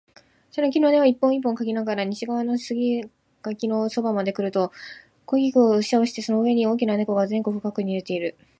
[0.49, 3.03] 茶の木の根を一本一本嗅ぎながら、西側の杉
[3.43, 4.71] 垣のそばまでくると、
[5.27, 8.35] 枯菊を押し倒してその上に大きな猫が前後不覚に寝ている